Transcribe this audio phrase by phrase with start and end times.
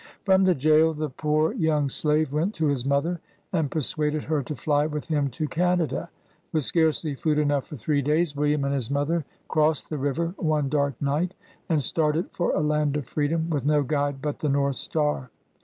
[0.25, 3.21] From the jail, the poor young slave went to his mother,
[3.53, 6.09] and persuaded her to fly with him to Canada.
[6.51, 8.81] With scarcely food enough for three days, William and 30 BIOGRAPHY 0!
[8.81, 11.35] his mother crossed the river one dark night,
[11.69, 15.29] and started for a land of freedom, with no guide but the North Star.